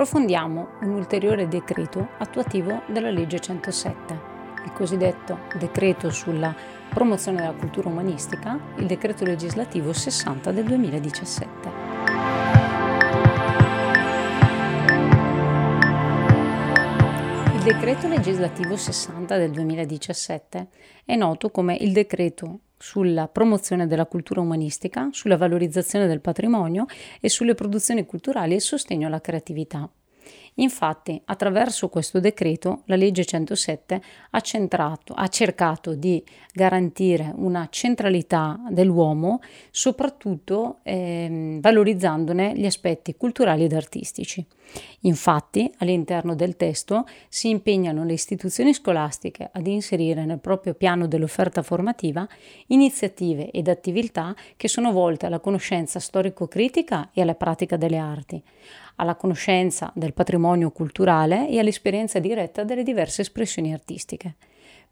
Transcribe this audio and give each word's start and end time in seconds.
approfondiamo 0.00 0.68
un 0.82 0.90
ulteriore 0.90 1.48
decreto 1.48 2.10
attuativo 2.18 2.82
della 2.86 3.10
legge 3.10 3.40
107, 3.40 4.20
il 4.64 4.72
cosiddetto 4.72 5.40
decreto 5.58 6.10
sulla 6.10 6.54
promozione 6.88 7.38
della 7.38 7.54
cultura 7.54 7.88
umanistica, 7.88 8.60
il 8.76 8.86
decreto 8.86 9.24
legislativo 9.24 9.92
60 9.92 10.52
del 10.52 10.64
2017. 10.66 11.68
Il 17.54 17.62
decreto 17.64 18.06
legislativo 18.06 18.76
60 18.76 19.36
del 19.36 19.50
2017 19.50 20.68
è 21.04 21.16
noto 21.16 21.50
come 21.50 21.74
il 21.74 21.90
decreto 21.90 22.60
sulla 22.78 23.28
promozione 23.28 23.86
della 23.86 24.06
cultura 24.06 24.40
umanistica, 24.40 25.08
sulla 25.12 25.36
valorizzazione 25.36 26.06
del 26.06 26.20
patrimonio 26.20 26.86
e 27.20 27.28
sulle 27.28 27.54
produzioni 27.54 28.06
culturali 28.06 28.54
e 28.54 28.60
sostegno 28.60 29.06
alla 29.08 29.20
creatività. 29.20 29.90
Infatti, 30.60 31.20
attraverso 31.26 31.88
questo 31.88 32.18
decreto, 32.20 32.82
la 32.86 32.96
legge 32.96 33.24
107 33.24 34.02
ha, 34.30 34.40
centrato, 34.40 35.12
ha 35.14 35.28
cercato 35.28 35.94
di 35.94 36.22
garantire 36.52 37.32
una 37.36 37.68
centralità 37.70 38.58
dell'uomo, 38.68 39.40
soprattutto 39.70 40.78
eh, 40.82 41.58
valorizzandone 41.60 42.54
gli 42.56 42.66
aspetti 42.66 43.14
culturali 43.16 43.64
ed 43.64 43.72
artistici. 43.72 44.44
Infatti, 45.02 45.70
all'interno 45.78 46.34
del 46.34 46.56
testo 46.56 47.06
si 47.28 47.48
impegnano 47.48 48.04
le 48.04 48.12
istituzioni 48.12 48.74
scolastiche 48.74 49.48
ad 49.52 49.66
inserire 49.66 50.24
nel 50.24 50.40
proprio 50.40 50.74
piano 50.74 51.06
dell'offerta 51.06 51.62
formativa 51.62 52.26
iniziative 52.66 53.50
ed 53.50 53.68
attività 53.68 54.34
che 54.56 54.68
sono 54.68 54.92
volte 54.92 55.26
alla 55.26 55.40
conoscenza 55.40 56.00
storico-critica 56.00 57.10
e 57.12 57.22
alla 57.22 57.34
pratica 57.34 57.76
delle 57.76 57.96
arti, 57.96 58.42
alla 58.98 59.14
conoscenza 59.14 59.90
del 59.94 60.12
patrimonio 60.12 60.70
culturale 60.70 61.48
e 61.48 61.58
all'esperienza 61.58 62.18
diretta 62.18 62.64
delle 62.64 62.82
diverse 62.82 63.22
espressioni 63.22 63.72
artistiche. 63.72 64.34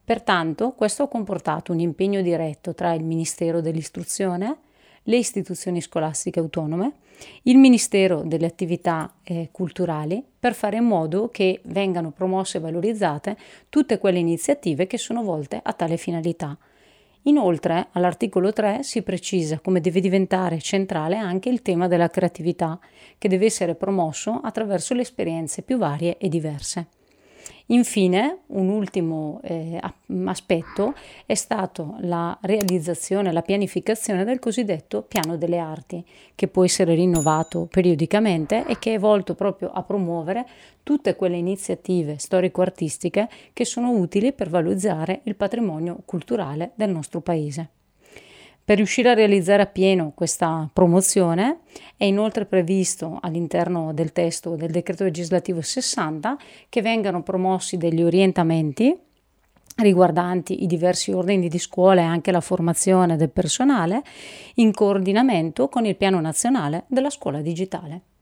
Pertanto, 0.04 0.72
questo 0.72 1.02
ha 1.02 1.08
comportato 1.08 1.72
un 1.72 1.80
impegno 1.80 2.22
diretto 2.22 2.74
tra 2.74 2.92
il 2.92 3.02
Ministero 3.02 3.60
dell'Istruzione, 3.60 4.58
le 5.02 5.16
istituzioni 5.16 5.80
scolastiche 5.80 6.38
autonome, 6.38 6.92
il 7.42 7.56
Ministero 7.56 8.22
delle 8.22 8.46
attività 8.46 9.12
eh, 9.24 9.48
culturali 9.50 10.22
per 10.38 10.54
fare 10.54 10.76
in 10.76 10.84
modo 10.84 11.28
che 11.28 11.60
vengano 11.64 12.12
promosse 12.12 12.58
e 12.58 12.60
valorizzate 12.60 13.36
tutte 13.68 13.98
quelle 13.98 14.18
iniziative 14.18 14.86
che 14.86 14.98
sono 14.98 15.22
volte 15.22 15.60
a 15.62 15.72
tale 15.72 15.96
finalità. 15.96 16.56
Inoltre, 17.26 17.88
all'articolo 17.92 18.52
3 18.52 18.82
si 18.82 19.02
precisa 19.02 19.58
come 19.58 19.80
deve 19.80 20.00
diventare 20.00 20.60
centrale 20.60 21.16
anche 21.16 21.48
il 21.48 21.60
tema 21.60 21.88
della 21.88 22.08
creatività, 22.08 22.78
che 23.18 23.28
deve 23.28 23.46
essere 23.46 23.74
promosso 23.74 24.40
attraverso 24.42 24.94
le 24.94 25.02
esperienze 25.02 25.62
più 25.62 25.76
varie 25.76 26.18
e 26.18 26.28
diverse. 26.28 26.86
Infine, 27.66 28.42
un 28.48 28.68
ultimo 28.68 29.40
eh, 29.42 29.80
aspetto 30.24 30.94
è 31.26 31.34
stato 31.34 31.96
la 32.00 32.36
realizzazione, 32.42 33.32
la 33.32 33.42
pianificazione 33.42 34.24
del 34.24 34.38
cosiddetto 34.38 35.02
piano 35.02 35.36
delle 35.36 35.58
arti, 35.58 36.04
che 36.34 36.46
può 36.46 36.64
essere 36.64 36.94
rinnovato 36.94 37.66
periodicamente 37.68 38.64
e 38.66 38.78
che 38.78 38.94
è 38.94 38.98
volto 38.98 39.34
proprio 39.34 39.70
a 39.72 39.82
promuovere 39.82 40.46
tutte 40.82 41.16
quelle 41.16 41.36
iniziative 41.36 42.18
storico-artistiche 42.18 43.28
che 43.52 43.64
sono 43.64 43.90
utili 43.90 44.32
per 44.32 44.48
valorizzare 44.48 45.20
il 45.24 45.34
patrimonio 45.34 46.02
culturale 46.04 46.70
del 46.76 46.90
nostro 46.90 47.20
Paese. 47.20 47.70
Per 48.66 48.78
riuscire 48.78 49.10
a 49.10 49.14
realizzare 49.14 49.62
appieno 49.62 50.10
questa 50.12 50.68
promozione 50.72 51.60
è 51.96 52.04
inoltre 52.04 52.46
previsto 52.46 53.16
all'interno 53.20 53.94
del 53.94 54.10
testo 54.10 54.56
del 54.56 54.72
decreto 54.72 55.04
legislativo 55.04 55.62
60 55.62 56.36
che 56.68 56.82
vengano 56.82 57.22
promossi 57.22 57.76
degli 57.76 58.02
orientamenti 58.02 58.92
riguardanti 59.76 60.64
i 60.64 60.66
diversi 60.66 61.12
ordini 61.12 61.46
di 61.46 61.60
scuola 61.60 62.00
e 62.00 62.06
anche 62.06 62.32
la 62.32 62.40
formazione 62.40 63.14
del 63.14 63.30
personale 63.30 64.02
in 64.54 64.72
coordinamento 64.72 65.68
con 65.68 65.86
il 65.86 65.94
piano 65.94 66.20
nazionale 66.20 66.86
della 66.88 67.10
scuola 67.10 67.40
digitale. 67.42 68.15